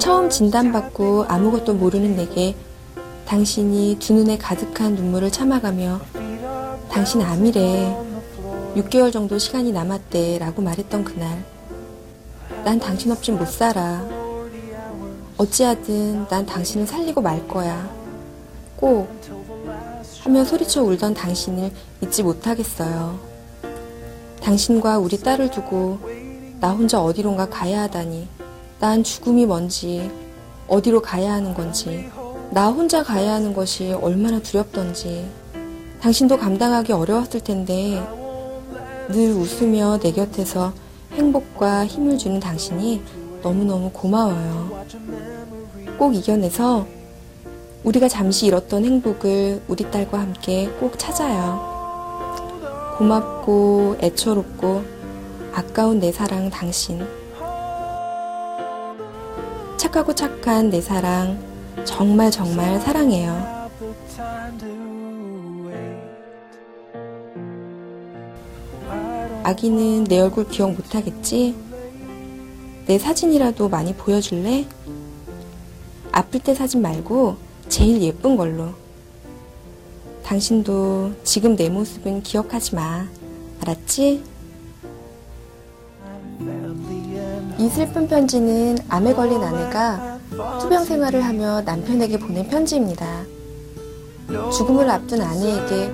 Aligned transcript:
처음 0.00 0.28
진단받고 0.28 1.26
아무것도 1.28 1.74
모르는 1.74 2.16
내게 2.16 2.56
당신이 3.24 3.98
두 4.00 4.12
눈에 4.14 4.36
가득한 4.36 4.96
눈물을 4.96 5.30
참아가며 5.30 6.00
당신 6.90 7.22
암이래. 7.22 7.96
6개월 8.76 9.12
정도 9.12 9.38
시간이 9.38 9.72
남았대. 9.72 10.38
라고 10.38 10.60
말했던 10.60 11.04
그날. 11.04 11.44
난 12.64 12.80
당신 12.80 13.12
없인 13.12 13.38
못 13.38 13.48
살아. 13.48 14.04
어찌하든 15.38 16.26
난 16.28 16.44
당신을 16.44 16.86
살리고 16.86 17.20
말 17.22 17.46
거야. 17.46 17.88
꼭. 18.76 19.08
하며 20.22 20.44
소리쳐 20.44 20.82
울던 20.82 21.14
당신을 21.14 21.70
잊지 22.02 22.24
못하겠어요. 22.24 23.18
당신과 24.42 24.98
우리 24.98 25.18
딸을 25.18 25.50
두고 25.50 26.00
나 26.60 26.72
혼자 26.72 27.00
어디론가 27.00 27.48
가야 27.48 27.82
하다니. 27.82 28.35
난 28.78 29.02
죽음이 29.02 29.46
뭔지, 29.46 30.10
어디로 30.68 31.00
가야 31.00 31.32
하는 31.32 31.54
건지, 31.54 32.10
나 32.50 32.68
혼자 32.68 33.02
가야 33.02 33.32
하는 33.32 33.54
것이 33.54 33.92
얼마나 33.92 34.38
두렵던지. 34.38 35.26
당신도 36.02 36.36
감당하기 36.36 36.92
어려웠을 36.92 37.40
텐데, 37.40 38.06
늘 39.08 39.32
웃으며 39.32 39.98
내 39.98 40.12
곁에서 40.12 40.74
행복과 41.12 41.86
힘을 41.86 42.18
주는 42.18 42.38
당신이 42.38 43.00
너무너무 43.42 43.90
고마워요. 43.92 44.84
꼭 45.98 46.14
이겨내서 46.14 46.86
우리가 47.82 48.08
잠시 48.08 48.46
잃었던 48.46 48.84
행복을 48.84 49.62
우리 49.68 49.90
딸과 49.90 50.18
함께 50.18 50.68
꼭 50.78 50.98
찾아요. 50.98 51.74
고맙고 52.98 53.96
애처롭고 54.02 54.82
아까운 55.54 55.98
내 55.98 56.12
사랑 56.12 56.50
당신. 56.50 57.25
착하고 59.76 60.14
착한 60.14 60.70
내 60.70 60.80
사랑 60.80 61.38
정말 61.84 62.30
정말 62.30 62.80
사랑해요. 62.80 63.56
아기는 69.42 70.04
내 70.04 70.20
얼굴 70.20 70.48
기억 70.48 70.72
못하겠지? 70.72 71.54
내 72.86 72.98
사진이라도 72.98 73.68
많이 73.68 73.94
보여줄래? 73.94 74.66
아플 76.10 76.40
때 76.40 76.54
사진 76.54 76.82
말고 76.82 77.36
제일 77.68 78.00
예쁜 78.02 78.36
걸로. 78.36 78.70
당신도 80.24 81.12
지금 81.22 81.54
내 81.54 81.68
모습은 81.68 82.22
기억하지 82.22 82.74
마. 82.74 83.06
알았지? 83.60 84.35
이 87.58 87.68
슬픈 87.70 88.06
편지는 88.06 88.76
암에 88.88 89.14
걸린 89.14 89.42
아내가 89.42 90.18
투병 90.60 90.84
생활을 90.84 91.24
하며 91.24 91.62
남편에게 91.62 92.18
보낸 92.18 92.46
편지입니다. 92.48 93.24
죽음을 94.52 94.90
앞둔 94.90 95.22
아내에게 95.22 95.92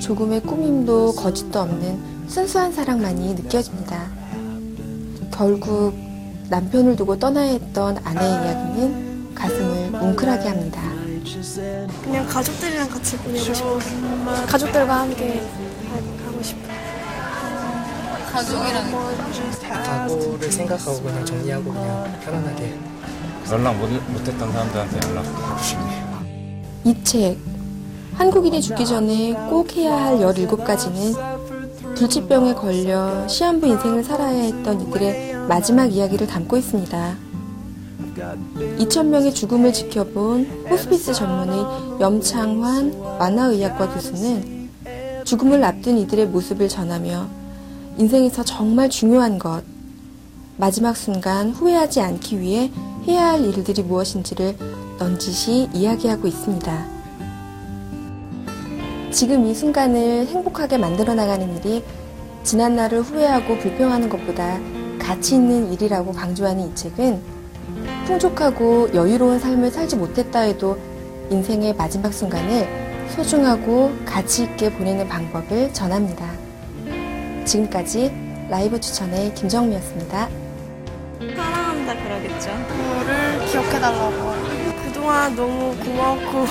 조금의 0.00 0.42
꾸밈도 0.42 1.14
거짓도 1.14 1.60
없는 1.60 2.28
순수한 2.28 2.72
사랑만이 2.72 3.34
느껴집니다. 3.34 4.10
결국 5.32 5.94
남편을 6.50 6.96
두고 6.96 7.18
떠나야 7.18 7.52
했던 7.52 7.98
아내의 8.04 8.30
이야기는 8.30 9.34
가슴을 9.34 9.90
뭉클하게 9.92 10.48
합니다. 10.48 10.82
그냥 12.02 12.26
가족들이랑 12.26 12.88
같이 12.88 13.16
보내고 13.18 13.54
싶어요. 13.54 13.78
가족들과 14.46 15.00
함께 15.00 15.42
하고 16.26 16.42
싶어요. 16.42 16.77
과거를 18.32 18.58
생각하고 20.52 21.00
그냥 21.02 21.24
정리하고 21.24 21.72
그냥 21.72 22.20
편안하게 22.24 22.74
연락 23.50 23.76
못, 23.76 23.88
못했던 24.12 24.52
사람들한테 24.52 25.08
연락하고 25.08 25.62
싶네요. 25.62 26.08
이 26.84 26.94
책, 27.04 27.38
한국인이 28.14 28.60
죽기 28.60 28.86
전에 28.86 29.32
꼭 29.48 29.74
해야 29.76 29.96
할 29.96 30.18
17가지는 30.18 31.38
불치병에 31.94 32.54
걸려 32.54 33.26
시한부 33.26 33.66
인생을 33.66 34.04
살아야 34.04 34.42
했던 34.42 34.80
이들의 34.80 35.34
마지막 35.48 35.86
이야기를 35.86 36.26
담고 36.26 36.56
있습니다. 36.58 37.16
2,000명의 38.78 39.34
죽음을 39.34 39.72
지켜본 39.72 40.66
호스피스 40.68 41.14
전문의 41.14 42.00
염창환 42.00 43.00
만화의학과 43.18 43.88
교수는 43.94 44.68
죽음을 45.24 45.64
앞둔 45.64 45.98
이들의 45.98 46.26
모습을 46.26 46.68
전하며 46.68 47.26
인생에서 47.98 48.44
정말 48.44 48.88
중요한 48.88 49.40
것, 49.40 49.64
마지막 50.56 50.96
순간 50.96 51.50
후회하지 51.50 52.00
않기 52.00 52.38
위해 52.38 52.70
해야 53.08 53.30
할 53.30 53.44
일들이 53.44 53.82
무엇인지를 53.82 54.56
넌지시 55.00 55.70
이야기하고 55.74 56.28
있습니다. 56.28 56.86
지금 59.10 59.46
이 59.46 59.52
순간을 59.52 60.28
행복하게 60.28 60.78
만들어 60.78 61.12
나가는 61.14 61.56
일이 61.56 61.82
지난 62.44 62.76
날을 62.76 63.02
후회하고 63.02 63.58
불평하는 63.58 64.08
것보다 64.08 64.60
가치 65.00 65.34
있는 65.34 65.72
일이라고 65.72 66.12
강조하는 66.12 66.70
이 66.70 66.74
책은 66.76 67.20
풍족하고 68.06 68.94
여유로운 68.94 69.40
삶을 69.40 69.72
살지 69.72 69.96
못했다 69.96 70.40
해도 70.40 70.78
인생의 71.30 71.74
마지막 71.74 72.14
순간을 72.14 73.08
소중하고 73.16 73.90
가치 74.04 74.44
있게 74.44 74.72
보내는 74.72 75.08
방법을 75.08 75.74
전합니다. 75.74 76.47
지금까지 77.48 78.12
라이브 78.50 78.78
추천의 78.78 79.34
김정미였습니다. 79.34 80.28
사랑한다 81.18 81.94
그러겠죠. 81.94 82.50
그거를 82.68 83.46
기억해달라고. 83.46 84.34
그동안 84.84 85.34
너무 85.34 85.74
고마웠고 85.78 86.44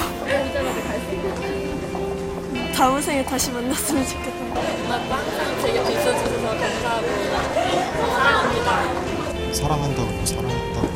다음 2.75 2.99
생에 2.99 3.23
다시 3.23 3.51
만났으면 3.51 4.05
좋겠다. 4.07 4.37
사랑한다고 9.53 10.25
사랑한다고 10.25 10.87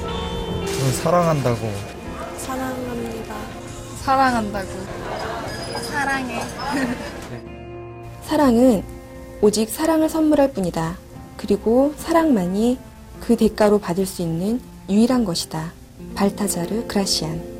저는 0.65 0.91
사랑한다고 0.93 1.71
사랑합니다. 2.39 3.35
사랑한다고. 4.01 4.67
사랑해. 5.83 6.41
사랑은 8.23 9.00
오직 9.43 9.69
사랑을 9.69 10.07
선물할 10.07 10.53
뿐이다. 10.53 10.97
그리고 11.35 11.95
사랑만이 11.97 12.77
그 13.19 13.35
대가로 13.35 13.79
받을 13.79 14.05
수 14.05 14.21
있는 14.21 14.61
유일한 14.87 15.25
것이다. 15.25 15.73
발타자르 16.13 16.85
그라시안. 16.87 17.50